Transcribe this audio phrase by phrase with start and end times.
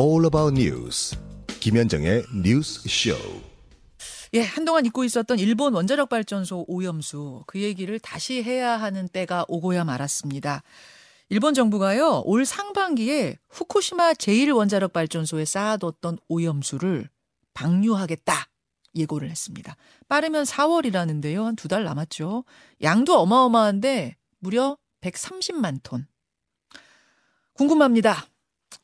[0.00, 1.16] all about news.
[1.60, 3.14] 김현정의 뉴스 쇼.
[4.32, 9.84] 예, 한동안 잊고 있었던 일본 원자력 발전소 오염수 그 얘기를 다시 해야 하는 때가 오고야
[9.84, 10.62] 말았습니다.
[11.28, 17.08] 일본 정부가요, 올 상반기에 후쿠시마 제1원자력 발전소에 쌓아뒀던 오염수를
[17.54, 18.46] 방류하겠다.
[18.96, 19.76] 예고를 했습니다.
[20.08, 21.44] 빠르면 4월이라는데요.
[21.44, 22.44] 한 두 달 남았죠.
[22.82, 26.06] 양도 어마어마한데 무려 130만 톤.
[27.54, 28.26] 궁금합니다.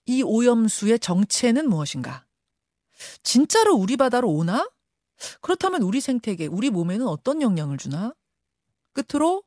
[0.06, 2.24] 이 오염수의 정체는 무엇인가?
[3.22, 4.70] 진짜로 우리 바다로 오나?
[5.40, 8.14] 그렇다면 우리 생태계, 우리 몸에는 어떤 영향을 주나?
[8.92, 9.42] 끝으로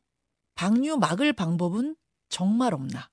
[0.56, 1.96] 방류 막을 방법은
[2.28, 3.10] 정말 없나?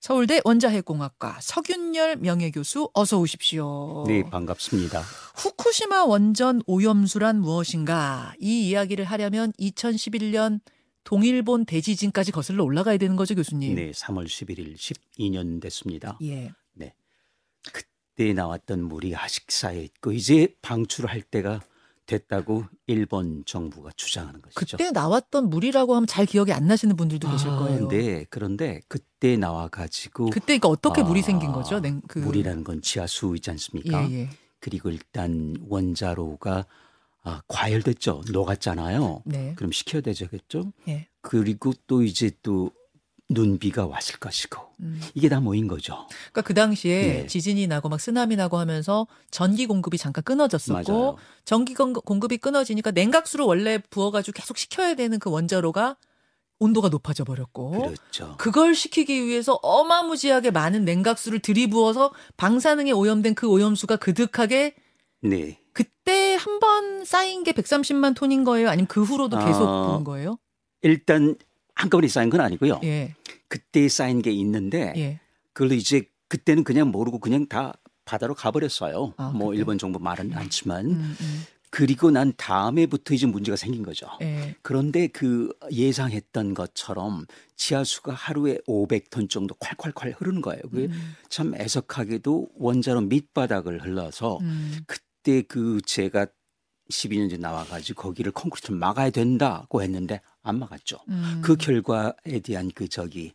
[0.00, 4.04] 서울대 원자핵공학과 서균열 명예교수 어서 오십시오.
[4.06, 5.02] 네, 반갑습니다.
[5.34, 8.32] 후쿠시마 원전 오염수란 무엇인가?
[8.38, 10.60] 이 이야기를 하려면 2011년
[11.08, 13.76] 동일본 대지진까지 거슬러 올라가야 되는 거죠, 교수님?
[13.76, 16.18] 네, 3월 11일 12년 됐습니다.
[16.20, 16.52] 예.
[16.74, 16.92] 네.
[17.72, 21.62] 그때 나왔던 물이 아직 쌓여 있고 이제 방출할 때가
[22.04, 24.76] 됐다고 일본 정부가 주장하는 것이죠.
[24.76, 27.88] 그때 나왔던 물이라고 하면 잘 기억이 안 나시는 분들도 계실 아, 거예요.
[27.88, 31.80] 네, 그런데 그때 나와 가지고 그때 그러니까 어떻게 물이 아, 생긴 거죠?
[31.80, 34.10] 냉, 그 물이라는 건 지하수 있지 않습니까?
[34.10, 34.30] 예, 예.
[34.60, 36.66] 그리고 일단 원자로가
[37.28, 38.22] 아, 과열됐죠.
[38.32, 39.22] 녹았잖아요.
[39.26, 39.52] 네.
[39.56, 40.72] 그럼 식혀야 되겠죠.
[40.88, 41.08] 예.
[41.20, 42.70] 그리고 또 이제 또
[43.30, 45.00] 눈비가 왔을 것이고 음.
[45.14, 46.06] 이게 다 모인 거죠.
[46.32, 47.26] 그러니까 그 당시에 네.
[47.26, 51.16] 지진이 나고 막 쓰나미 나고 하면서 전기 공급이 잠깐 끊어졌었고 맞아요.
[51.44, 55.96] 전기 공- 공급이 끊어지니까 냉각수를 원래 부어가지고 계속 식혀야 되는 그 원자로가
[56.60, 58.34] 온도가 높아져 버렸고 그렇죠.
[58.38, 64.74] 그걸 식히기 위해서 어마무지하게 많은 냉각수를 들이부어서 방사능에 오염된 그 오염수가 그득하게
[65.20, 65.60] 네.
[65.78, 68.68] 그때 한 번 쌓인 게 130만 톤인 거예요?
[68.68, 70.38] 아니면 그 후로도 계속 아, 부은 거예요?
[70.82, 71.36] 일단
[71.74, 72.80] 한꺼번에 쌓인 건 아니고요.
[72.82, 73.14] 예,
[73.46, 75.20] 그때 쌓인 게 있는데 예.
[75.52, 79.14] 그걸로 이제 그때는 그냥 모르고 그냥 다 바다로 가버렸어요.
[79.18, 79.58] 아, 뭐 그때?
[79.58, 84.08] 일본 정부 말은 않지만 음, 음, 그리고 난 다음에부터 이제 문제가 생긴 거죠.
[84.22, 84.56] 예.
[84.62, 87.26] 그런데 그 예상했던 것처럼
[87.56, 90.62] 지하수가 하루에 500톤 정도 콸콸콸 흐르는 거예요.
[90.62, 94.78] 그게 음, 참 애석하게도 원자로 밑바닥을 흘러서 음.
[95.18, 96.26] 그때 그 제가
[96.90, 100.98] 12년 전에 나와가지고 거기를 콘크리트를 막아야 된다고 했는데 안 막았죠.
[101.08, 101.42] 음.
[101.44, 103.34] 그 결과에 대한 그 저기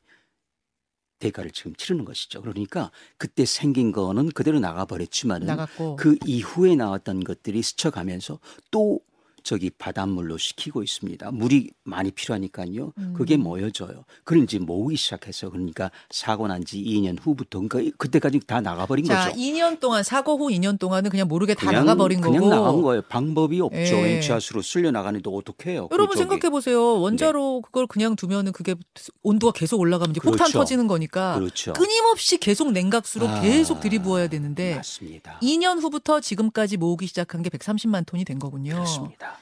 [1.19, 2.41] 대가를 지금 치르는 것이죠.
[2.41, 8.39] 그러니까 그때 생긴 거는 그대로 나가버렸지만 나갔고 그 이후에 나왔던 것들이 스쳐가면서
[8.71, 8.99] 또
[9.43, 11.31] 저기 바닷물로 식히고 있습니다.
[11.31, 12.93] 물이 많이 필요하니까요.
[12.97, 13.13] 음.
[13.15, 14.05] 그게 모여져요.
[14.23, 19.25] 그걸 이제 모으기 시작해서 그러니까 사고 난 지 2년 후부터 그러니까 그때까지 다 나가버린 자,
[19.27, 19.37] 거죠.
[19.37, 22.49] 2년 동안 사고 후 2년 동안은 그냥 모르게 다 그냥, 나가버린 그냥 거고.
[22.55, 23.01] 나간 거예요.
[23.09, 23.77] 방법이 없죠.
[23.77, 24.21] 예.
[24.21, 25.89] 지하수로 쓸려 나가는데 어떡해요.
[25.91, 26.29] 여러분 그쪽이.
[26.29, 26.81] 생각해 보세요.
[27.01, 28.75] 원자로 그걸 그냥 두면은 그게
[29.23, 30.59] 온도가 계속 올라가면 이제 폭탄 그렇죠.
[30.59, 31.73] 터지는 거니까 그렇죠.
[31.73, 35.39] 끊임없이 계속 냉각수로 아, 계속 들이부어야 되는데 맞습니다.
[35.41, 38.71] 2년 후부터 지금까지 모으기 시작한 게 130만 톤이 된 거군요.
[38.75, 39.32] 그렇습니다.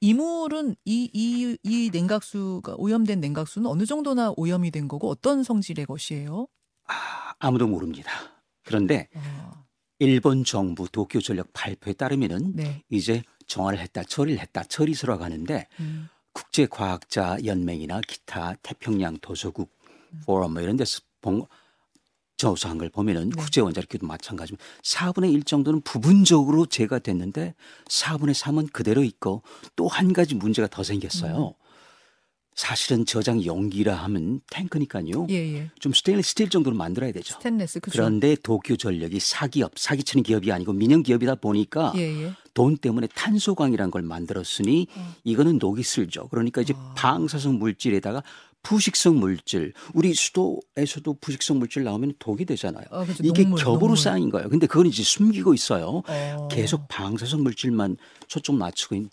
[0.00, 5.86] 이 물은 이, 이, 이 냉각수가 오염된 냉각수는 어느 정도나 오염이 된 거고 어떤 성질의
[5.86, 6.48] 것이에요?
[6.88, 8.10] 아, 아무도 모릅니다.
[8.62, 9.64] 그런데 어,
[9.98, 12.82] 일본 정부 도쿄 전력 발표에 따르면은 네.
[12.90, 19.74] 이제 정화를 했다, 처리를 했다, 처리서로 가는데 음, 국제 과학자 연맹이나 기타 태평양 도서국
[20.24, 21.46] 포럼 뭐 이런 데서 본
[22.36, 23.36] 조사한 걸 보면은 네.
[23.40, 27.54] 국제 원자력기도 마찬가지고 4분의 1 정도는 부분적으로 제가 됐는데
[27.88, 29.42] 4분의 3은 그대로 있고
[29.74, 31.54] 또 한 가지 문제가 더 생겼어요.
[31.58, 31.66] 음.
[32.54, 35.26] 사실은 저장 용기라 하면 탱크니까요.
[35.28, 35.70] 예, 예.
[35.78, 37.34] 좀 스테인리스 스틸 정도로 만들어야 되죠.
[37.34, 37.92] 스탠레스 그죠?
[37.98, 42.32] 그런데 도쿄 전력이 사기업, 사기치는 기업이 아니고 민영 기업이다 보니까 예, 예.
[42.54, 45.14] 돈 때문에 탄소강이라는 걸 만들었으니 어.
[45.24, 46.28] 이거는 녹이 슬죠.
[46.28, 46.94] 그러니까 이제 아.
[46.96, 48.22] 방사성 물질에다가
[48.66, 52.84] 부식성 물질, 우리 수도에서도 부식성 물질 나오면 독이 되잖아요.
[52.90, 53.22] 어, 그죠.
[53.24, 53.96] 이게 녹물, 겹으로 녹물.
[53.96, 54.48] 쌓인 거예요.
[54.48, 56.02] 근데 그건 이제 숨기고 있어요.
[56.06, 56.48] 어.
[56.50, 59.10] 계속 방사성 물질만 초점 맞추고 있는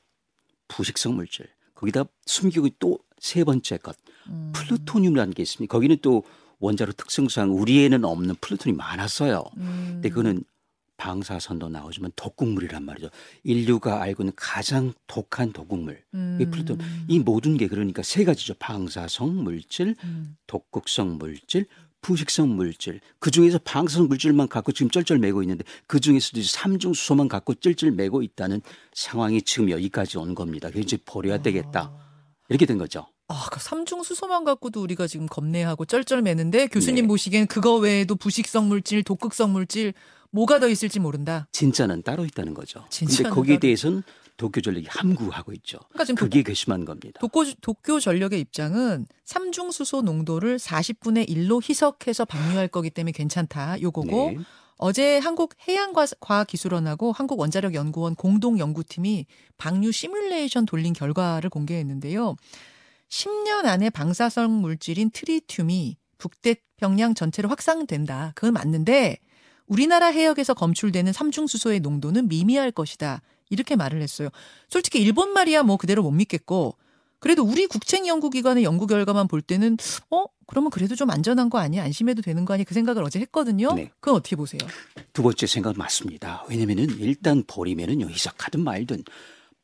[0.67, 1.47] 부식성 물질.
[1.75, 3.95] 거기다 숨기고 또 세 번째 것
[4.27, 4.51] 음.
[4.53, 5.71] 플루토늄이라는 게 있습니다.
[5.71, 6.23] 거기는 또
[6.59, 9.43] 원자로 특성상 우리에는 없는 플루토늄이 많았어요.
[9.57, 9.89] 음.
[9.93, 10.43] 근데 그거는
[11.03, 13.09] 방사선도 나오지만 독극물이란 말이죠.
[13.43, 16.01] 인류가 알고 있는 가장 독한 독극물.
[16.39, 16.77] 이 플루토
[17.09, 18.53] 이 모든 게 그러니까 세 가지죠.
[18.53, 20.37] 방사성 물질, 음.
[20.47, 21.65] 독극성 물질,
[21.99, 23.01] 부식성 물질.
[23.19, 27.91] 그 중에서 방사성 물질만 갖고 지금 쩔쩔 매고 있는데 그 중에서도 삼중 수소만 갖고 쩔쩔
[27.91, 28.61] 매고 있다는
[28.93, 30.69] 상황이 지금 여기까지 온 겁니다.
[30.69, 31.91] 그래서 이제 버려야 되겠다.
[32.47, 33.07] 이렇게 된 거죠.
[33.27, 37.07] 아, 그 삼중 수소만 갖고도 우리가 지금 겁내하고 쩔쩔매는데 교수님 네.
[37.09, 39.93] 보시기엔 그거 외에도 부식성 물질, 독극성 물질
[40.33, 41.47] 뭐가 더 있을지 모른다.
[41.51, 42.85] 진짜는 따로 있다는 거죠.
[42.91, 44.03] 근데 거기에 따로- 대해서는
[44.35, 45.77] 도쿄 전력이 함구하고 있죠.
[45.89, 47.19] 그러니까 지금 그게 괘씸한 겁니다.
[47.21, 53.79] 도쿄, 도쿄 전력의 입장은 삼중 수소 농도를 40분의 1로 희석해서 방류할 거기 때문에 괜찮다.
[53.79, 54.37] 요거고 네.
[54.77, 59.27] 어제 한국 해양과학기술원하고 한국원자력연구원 공동연구팀이
[59.57, 62.35] 방류 시뮬레이션 돌린 결과를 공개했는데요.
[63.09, 68.31] 10년 안에 방사성 물질인 트리튬이 북태평양 전체로 확산된다.
[68.33, 69.17] 그건 맞는데
[69.67, 73.21] 우리나라 해역에서 검출되는 삼중수소의 농도는 미미할 것이다.
[73.49, 74.29] 이렇게 말을 했어요.
[74.69, 76.75] 솔직히 일본 말이야 뭐 그대로 못 믿겠고
[77.19, 79.77] 그래도 우리 국책 연구기관의 연구 결과만 볼 때는
[80.09, 83.73] 어 그러면 그래도 좀 안전한 거 아니야 안심해도 되는 거 아니야 그 생각을 어제 했거든요.
[83.75, 83.91] 네.
[83.99, 84.59] 그건 어떻게 보세요?
[85.13, 86.43] 두 번째 생각 맞습니다.
[86.49, 89.03] 왜냐면은 일단 버리면은요 희석하든 말든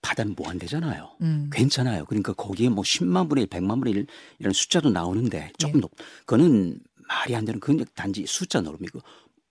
[0.02, 1.18] 바다는 무한대잖아요.
[1.22, 1.50] 음.
[1.52, 2.06] 괜찮아요.
[2.06, 4.08] 그러니까 거기에 뭐 10만 분의 1, 100만 분의 1
[4.40, 5.82] 이런 숫자도 나오는데 조금 예.
[5.82, 5.92] 높.
[6.26, 6.80] 그거는
[7.10, 9.02] 말이 안 되는 그건 단지 숫자 노름이고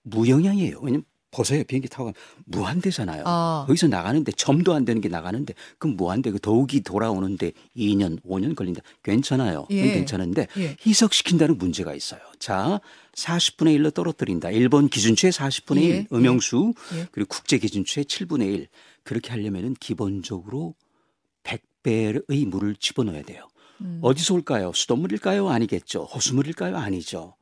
[0.09, 0.79] 무영향이에요.
[0.81, 2.13] 왜냐면 보세요 비행기 타고 가면
[2.45, 3.23] 무한대잖아요.
[3.25, 3.65] 아.
[3.67, 8.81] 거기서 나가는데 점도 안 되는 게 나가는데 그럼 무한대 그 더욱이 돌아오는데 2년, 5년 걸린다.
[9.03, 9.67] 괜찮아요.
[9.69, 9.93] 예.
[9.93, 10.75] 괜찮은데 예.
[10.85, 12.21] 희석시킨다는 문제가 있어요.
[12.39, 12.81] 자,
[13.13, 14.49] 40분의 1로 떨어뜨린다.
[14.49, 15.87] 일본 기준치의 40분의 예.
[15.87, 17.07] 1 음영수 예.
[17.11, 18.67] 그리고 국제 기준치의 7분의 1
[19.03, 20.75] 그렇게 하려면은 기본적으로
[21.43, 23.47] 100배의 물을 집어넣어야 돼요.
[23.81, 23.99] 음.
[24.01, 24.71] 어디서 올까요?
[24.73, 25.47] 수돗물일까요?
[25.49, 26.03] 아니겠죠.
[26.03, 26.75] 호수물일까요?
[26.75, 27.35] 아니죠.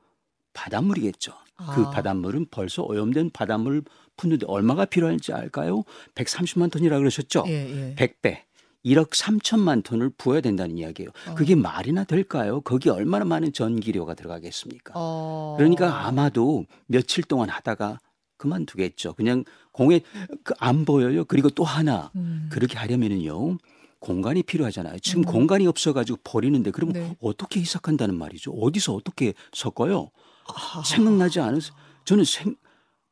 [0.53, 1.33] 바닷물이겠죠.
[1.57, 1.89] 그 아.
[1.89, 3.83] 바닷물은 벌써 오염된 바닷물
[4.15, 5.83] 푸는데 얼마가 필요할지 알까요?
[6.15, 7.43] 130만 톤이라 그러셨죠?
[7.47, 7.95] 예, 예.
[7.95, 8.47] 100배.
[8.85, 11.09] 1억 3천만 톤을 부어야 된다는 이야기예요.
[11.35, 12.61] 그게 말이나 될까요?
[12.61, 14.93] 거기 얼마나 많은 전기료가 들어가겠습니까?
[14.95, 15.55] 어.
[15.57, 17.99] 그러니까 아마도 며칠 동안 하다가
[18.37, 19.13] 그만두겠죠.
[19.13, 19.43] 그냥
[19.73, 20.01] 공에
[20.43, 21.25] 그안 보여요.
[21.25, 22.47] 그리고 또 하나 음.
[22.51, 23.57] 그렇게 하려면은요.
[23.99, 24.99] 공간이 필요하잖아요.
[24.99, 27.17] 지금 공간이 없어가지고 버리는데 그럼 네.
[27.19, 28.51] 어떻게 희석한다는 말이죠?
[28.51, 30.11] 어디서 어떻게 섞어요?
[30.85, 31.73] 생각나지 않으세요?
[32.05, 32.55] 저는 생,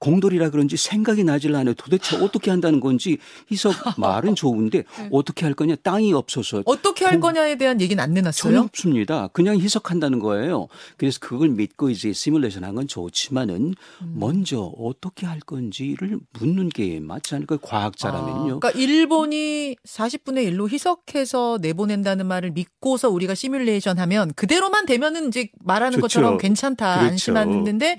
[0.10, 1.74] 공돌이라 그런지 생각이 나질 않아요.
[1.74, 3.18] 도대체 어떻게 한다는 건지
[3.52, 6.64] 희석 말은 좋은데 어떻게 할 거냐 땅이 없어서 네.
[6.68, 8.60] 어떻게 할 공- 거냐에 대한 얘기는 안 전혀 내놨어요.
[8.62, 9.28] 없습니다.
[9.30, 10.68] 그냥 희석한다는 거예요.
[10.98, 14.14] 그래서 그걸 믿고 이제 시뮬레이션 한 건 좋지만은 음.
[14.16, 17.60] 먼저 어떻게 할 건지를 묻는 게 맞지 않을까요?
[17.60, 18.56] 과학자라면요.
[18.56, 25.50] 아, 그러니까 일본이 40분의 1로 희석해서 내보낸다는 말을 믿고서 우리가 시뮬레이션 하면 그대로만 되면은 이제
[25.64, 26.02] 말하는 좋죠.
[26.02, 27.12] 것처럼 괜찮다 그렇죠.
[27.12, 27.98] 안심하는데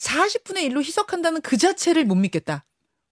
[0.00, 2.64] 40분의 1로 희석한다는 그 자체를 못 믿겠다.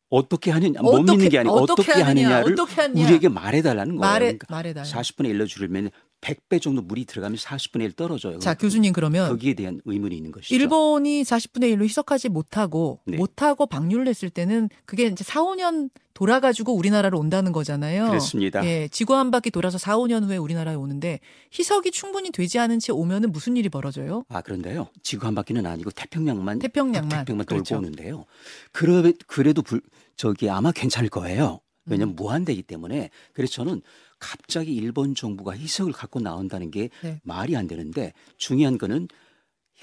[0.09, 3.05] 어떻게 하느냐, 못 어떻게- 믿는 게 아니고 어떻게 어떻게, 하느냐, 하느냐.
[3.05, 4.01] 우리에게 말해달라는 거예요.
[4.13, 4.85] 말해 그러니까 말해 달.
[4.85, 8.39] 40분의 1로 줄이면 100배 정도 물이 들어가면 40분의 1 떨어져요.
[8.39, 10.55] 자 교수님 그러면 거기에 대한 의문이 있는 것이죠.
[10.55, 13.17] 일본이 40분의 1로 희석하지 못하고 네.
[13.17, 18.07] 못하고 방류를 했을 때는 그게 이제 4, 5년 돌아가지고 우리나라로 온다는 거잖아요.
[18.07, 18.65] 그렇습니다.
[18.65, 21.21] 예, 지구 한 바퀴 돌아서 4, 5년 후에 우리나라에 오는데
[21.57, 24.25] 희석이 충분히 되지 않은 채 오면은 무슨 일이 벌어져요?
[24.29, 24.89] 아 그런데요.
[25.03, 27.09] 지구 한 바퀴는 아니고 태평양만 태평양만.
[27.09, 27.75] 태평양만 그렇죠.
[27.75, 28.25] 돌고 오는데요.
[28.73, 29.83] 그래 그래도 불,
[30.17, 31.61] 저기 아마 괜찮을 거예요.
[31.87, 32.17] 왜냐면 음.
[32.17, 33.11] 무한대기 때문에.
[33.33, 33.83] 그래서 저는
[34.19, 37.21] 갑자기 일본 정부가 희석을 갖고 나온다는 게 네.
[37.23, 39.09] 말이 안 되는데 중요한 거는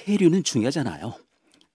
[0.07, 1.13] 해류는 중요하잖아요.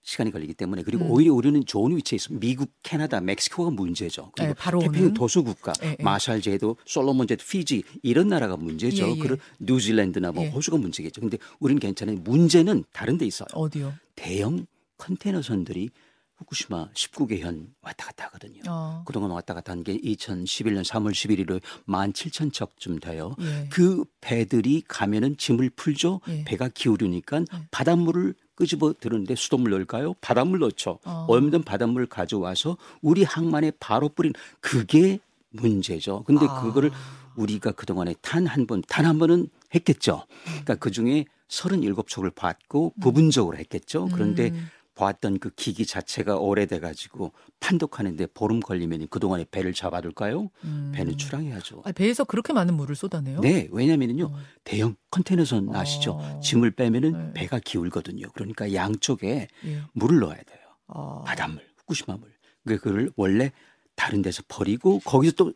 [0.02, 1.10] 시간이 걸리기 때문에 그리고 음.
[1.10, 2.32] 오히려 우리는 좋은 위치에 있어.
[2.32, 4.32] 미국, 캐나다, 멕시코가 문제죠.
[4.34, 5.12] 그리고 네, 바로 태평양.
[5.12, 6.02] 도수 국가, 예, 예.
[6.02, 9.06] 마샬 제도, 솔로몬 제도, 피지 이런 나라가 문제죠.
[9.06, 9.18] 예, 예.
[9.18, 10.48] 그리고 뉴질랜드나 뭐 예.
[10.48, 11.20] 호주가 문제겠죠.
[11.20, 12.16] 근데 우리는 괜찮아요.
[12.20, 13.48] 문제는 다른 데 있어요.
[13.52, 13.92] 어디요?
[14.14, 14.66] 대형
[14.96, 15.90] 컨테이너선들이
[16.38, 18.60] 후쿠시마 19개 현 왔다 갔다 하거든요.
[18.68, 19.02] 어.
[19.06, 23.34] 그동안 왔다 갔다 한 게 2011년 3월 11일로 17,000척쯤 돼요.
[23.40, 23.68] 예.
[23.70, 26.20] 그 배들이 가면은 짐을 풀죠.
[26.28, 26.44] 예.
[26.44, 30.14] 배가 기울으니까 바닷물을 끄집어 들었는데 수돗물 넣을까요?
[30.20, 30.98] 바닷물 넣죠.
[31.04, 31.26] 어.
[31.28, 35.18] 얼음든 바닷물 가져와서 우리 항만에 바로 뿌린 그게
[35.50, 36.24] 문제죠.
[36.24, 36.62] 근데 아.
[36.62, 36.90] 그거를
[37.36, 40.24] 우리가 그동안에 단 한 번, 단 한 번은 했겠죠.
[40.44, 44.08] 그러니까 그 중에 37척을 받고 부분적으로 했겠죠.
[44.12, 44.68] 그런데 음.
[44.98, 50.50] 봤던 그 기기 자체가 오래돼 가지고 판독하는데 보름 걸리면 그동안에 배를 잡아둘까요?
[50.64, 50.92] 음.
[50.94, 51.82] 배는 출항해야죠.
[51.84, 53.40] 아, 배에서 그렇게 많은 물을 쏟아내요?
[53.40, 54.32] 네, 왜냐면은요.
[54.64, 56.18] 대형 컨테이너선 아시죠?
[56.20, 56.40] 어.
[56.40, 57.32] 짐을 빼면은 네.
[57.34, 58.26] 배가 기울거든요.
[58.34, 59.82] 그러니까 양쪽에 예.
[59.92, 60.58] 물을 넣어야 돼요.
[60.88, 61.22] 아.
[61.24, 62.32] 바닷물, 후쿠시마 물.
[62.64, 63.52] 그걸 원래
[63.94, 65.52] 다른 데서 버리고 거기서 또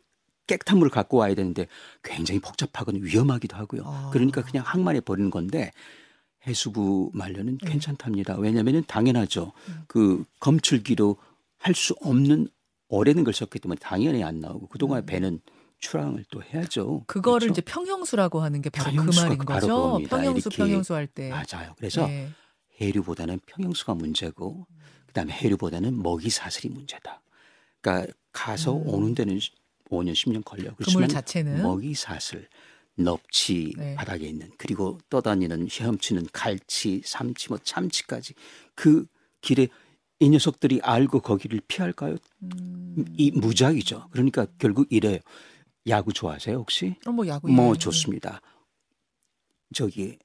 [0.47, 1.67] 깨끗한 물을 갖고 와야 되는데
[2.03, 3.03] 굉장히 복잡하거든요.
[3.05, 3.83] 위험하기도 하고요.
[3.85, 4.11] 아.
[4.13, 5.73] 그러니까 그냥 항만에 버리는 건데
[6.47, 7.71] 해수부 말려는 네.
[7.71, 8.37] 괜찮답니다.
[8.37, 9.53] 왜냐하면 당연하죠.
[9.69, 9.83] 음.
[9.87, 11.17] 그 검출기로
[11.59, 12.49] 할 수 없는
[12.89, 15.41] 오래된 걸 썼기 때문에 당연히 안 나오고 그동안 배는
[15.79, 16.97] 출항을 또 해야죠.
[16.97, 17.01] 음.
[17.07, 17.53] 그거를 그렇죠?
[17.53, 20.09] 이제 평형수라고 하는 게 바로 그 말인 바로 거죠.
[20.09, 20.51] 평형수.
[20.51, 21.31] 평형수 할 때.
[21.31, 21.75] 맞아요.
[21.77, 22.31] 그래서 네.
[22.81, 24.67] 해류보다는 평형수가 문제고
[25.07, 27.23] 그다음에 해류보다는 먹이 사슬이 문제다.
[27.81, 28.83] 그러니까 가서 음.
[28.89, 29.39] 오는 데는
[29.91, 30.65] 5년 10년 걸려.
[30.65, 32.49] 그물 그렇지만 자체는 먹이 사슬,
[32.97, 33.95] 넙치 네.
[33.95, 38.35] 바닥에 있는 그리고 떠다니는 헤엄치는 갈치, 삼치, 뭐 참치까지
[38.75, 39.07] 그
[39.41, 39.69] 길에
[40.21, 42.17] 이 녀석들이 알고 거기를 피할까요?
[42.43, 43.05] 음.
[43.17, 44.09] 이 무작이죠.
[44.11, 45.19] 그러니까 결국 이래요.
[45.89, 46.95] 야구 좋아하세요 혹시?
[47.07, 47.79] 어, 뭐 야구 뭐 얘기는.
[47.79, 48.41] 좋습니다.
[49.75, 50.19] 저기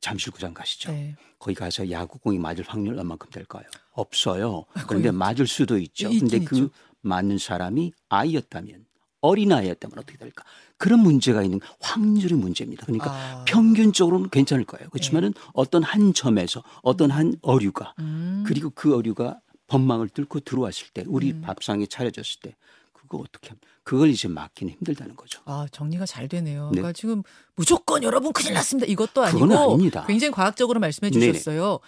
[0.00, 0.92] 잠실구장 가시죠.
[0.92, 1.16] 네.
[1.38, 3.64] 거기 가서 야구공이 맞을 확률 얼마큼 될까요?
[3.92, 4.64] 없어요.
[4.74, 6.10] 아, 그런데 맞을 수도 있죠.
[6.10, 6.70] 근데 그 있죠.
[7.00, 8.84] 맞는 사람이 아이였다면
[9.20, 10.44] 어린 아이였다면 어떻게 될까?
[10.76, 12.86] 그런 문제가 있는 확률의 문제입니다.
[12.86, 13.44] 그러니까 아.
[13.46, 14.88] 평균적으로는 괜찮을 거예요.
[14.90, 18.44] 그렇지만은 어떤 한 점에서 어떤 한 어류가 음.
[18.46, 21.42] 그리고 그 어류가 법망을 뚫고 들어왔을 때 우리 음.
[21.42, 22.56] 밥상에 차려졌을 때
[22.92, 23.54] 그거 어떻게?
[23.82, 25.40] 그걸 이제 막기는 힘들다는 거죠.
[25.44, 26.66] 아, 정리가 잘 되네요.
[26.66, 26.80] 네.
[26.80, 27.22] 그러니까 지금
[27.56, 28.86] 무조건 여러분 큰일 났습니다.
[28.86, 29.78] 이것도 아니고.
[30.06, 31.32] 굉장히 과학적으로 말씀해 네네.
[31.32, 31.80] 주셨어요.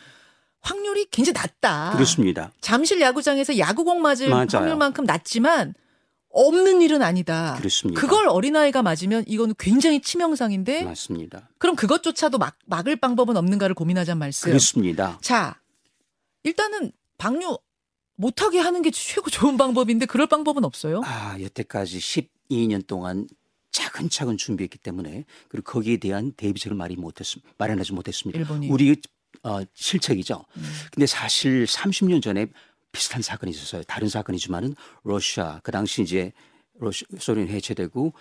[0.60, 1.92] 확률이 굉장히 낮다.
[1.92, 2.52] 그렇습니다.
[2.60, 4.46] 잠실 야구장에서 야구공 맞을 맞아요.
[4.52, 5.74] 확률만큼 낮지만
[6.32, 7.54] 없는 일은 아니다.
[7.58, 8.00] 그렇습니다.
[8.00, 11.48] 그걸 어린아이가 맞으면 이거는 굉장히 치명상인데 맞습니다.
[11.58, 14.48] 그럼 그것조차도 막, 막을 방법은 없는가를 고민하자는 말씀.
[14.48, 15.18] 그렇습니다.
[15.20, 15.60] 자,
[16.42, 17.58] 일단은 방류
[18.16, 21.02] 못하게 하는 게 최고 좋은 방법인데 그럴 방법은 없어요?
[21.04, 23.26] 아, 여태까지 12년 동안
[23.70, 27.26] 차근차근 준비했기 때문에 그리고 거기에 대한 대비책을 말이 못했
[27.58, 28.38] 마련하지 못했습니다.
[28.38, 28.68] 일본이.
[28.68, 28.96] 우리
[29.44, 30.44] 어, 실책이죠.
[30.56, 30.72] 음.
[30.92, 32.46] 근데 사실 30년 전에
[32.92, 33.82] 비슷한 사건이 있었어요.
[33.84, 36.32] 다른 사건이지만은 러시아 그 당시 이제
[36.74, 38.12] 러시, 소련 해체되고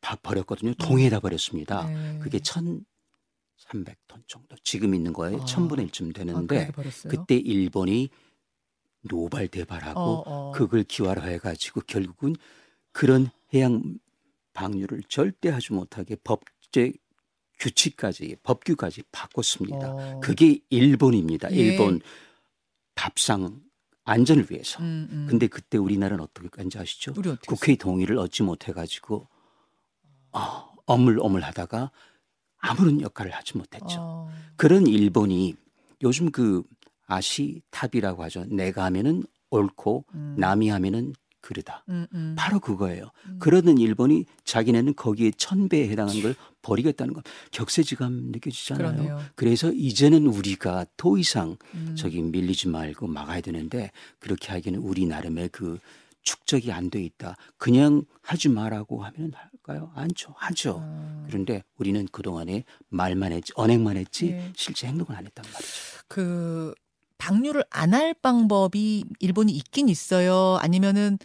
[0.00, 0.74] 바, 버렸거든요.
[0.74, 1.86] 동해에다 버렸습니다.
[1.86, 2.18] 네.
[2.18, 4.56] 그게 1,300톤 정도.
[4.62, 5.38] 지금 있는 거에 아.
[5.38, 7.10] 1000분의 1쯤 아, 되는데 버렸어요?
[7.10, 8.10] 그때 일본이
[9.02, 10.52] 노발 대발하고 어, 어.
[10.52, 12.34] 그걸 기활화해 가지고 결국은
[12.92, 13.98] 그런 해양
[14.52, 16.92] 방류를 절대 하지 못하게 법제
[17.58, 19.92] 규칙까지 법규까지 바꿨습니다.
[19.92, 20.20] 어.
[20.20, 21.50] 그게 일본입니다.
[21.52, 21.56] 예.
[21.56, 22.00] 일본
[22.94, 23.65] 밥상
[24.06, 24.80] 안전을 위해서.
[24.80, 25.26] 음, 음.
[25.28, 27.12] 근데 그때 우리나라는 어떻게 한지 아시죠?
[27.46, 29.28] 국회의 동의를 얻지 못해 가지고
[30.32, 31.90] 어, 어물어물하다가
[32.58, 33.98] 아무런 역할을 하지 못했죠.
[33.98, 34.30] 어.
[34.56, 35.54] 그런 일본이
[36.02, 36.62] 요즘 그
[37.06, 38.44] 아시탑이라고 하죠.
[38.46, 40.36] 내가 하면은 옳고 음.
[40.38, 41.84] 남이 하면은 그르다.
[41.88, 42.34] 음, 음.
[42.36, 43.10] 바로 그거예요.
[43.26, 43.38] 음.
[43.38, 46.34] 그러던 일본이 자기네는 거기에 천 배에 해당하는 걸
[46.66, 48.92] 버리겠다는 건 격세지감 느껴지잖아요.
[48.92, 49.20] 그러네요.
[49.36, 51.94] 그래서 이제는 우리가 더 이상 음.
[51.96, 55.78] 저기 밀리지 말고 막아야 되는데 그렇게 하기는 우리 나름의 그
[56.22, 57.36] 축적이 안 돼 있다.
[57.56, 59.92] 그냥 하지 말라고 하면 할까요?
[59.94, 60.34] 않죠.
[60.36, 60.80] 하죠.
[60.82, 61.24] 아.
[61.28, 64.52] 그런데 우리는 그동안에 말만 했지, 언행만 했지, 예.
[64.56, 65.72] 실제 행동을 안 했단 말이죠.
[66.08, 66.74] 그
[67.18, 70.58] 방류를 안 할 방법이 일본이 있긴 있어요.
[70.60, 71.18] 아니면은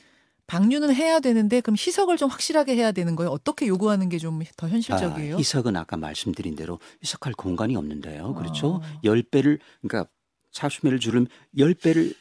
[0.52, 3.32] 방류는 해야 되는데 그럼 희석을 좀 확실하게 해야 되는 거예요.
[3.32, 5.36] 어떻게 요구하는 게 좀 더 현실적이에요?
[5.36, 8.34] 아, 희석은 아까 말씀드린 대로 희석할 공간이 없는데요.
[8.34, 8.82] 그렇죠?
[8.84, 9.00] 아.
[9.06, 10.10] 열 배를 그러니까
[10.52, 11.28] 사수매를 줄이면
[11.58, 12.14] 열배를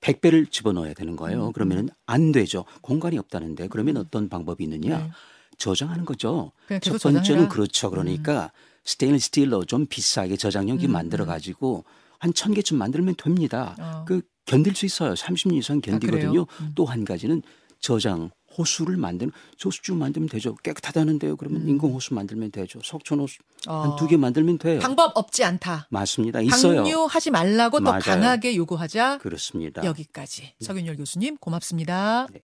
[0.00, 1.48] 100배를 집어넣어야 되는 거예요.
[1.48, 2.64] 음, 그러면은 안 되죠.
[2.80, 3.68] 공간이 없다는데.
[3.68, 4.98] 그러면 어떤 방법이 있느냐?
[4.98, 5.10] 네.
[5.58, 6.52] 저장하는 거죠.
[6.80, 7.42] 첫 번째는 저장해라.
[7.42, 7.48] 음.
[7.50, 7.90] 그렇죠.
[7.90, 8.50] 그러니까
[8.84, 11.28] 스테인리스 스틸로 좀 비싸게 저장용기 음, 만들어 음.
[11.28, 11.84] 가지고
[12.18, 13.76] 한 천 개쯤 만들면 됩니다.
[13.78, 14.04] 어.
[14.06, 15.12] 그 견딜 수 있어요.
[15.14, 16.30] 30년 이상 견디거든요.
[16.30, 16.46] 그래요?
[16.60, 16.72] 음.
[16.74, 17.42] 또한 가지는
[17.84, 20.54] 저장 호수를 만드는 소수주 만들면 되죠.
[20.62, 21.36] 깨끗하다는데요.
[21.36, 21.68] 그러면 음.
[21.68, 22.80] 인공 호수 만들면 되죠.
[22.82, 23.82] 석촌 호수 어.
[23.82, 24.78] 한두 개 만들면 돼요.
[24.80, 25.88] 방법 없지 않다.
[25.90, 26.40] 맞습니다.
[26.40, 26.76] 있어요.
[26.82, 28.00] 방류하지 말라고 더 맞아요.
[28.00, 29.18] 강하게 요구하자.
[29.18, 29.84] 그렇습니다.
[29.84, 30.54] 여기까지.
[30.60, 32.26] 서균열 교수님 고맙습니다.
[32.32, 32.40] 네.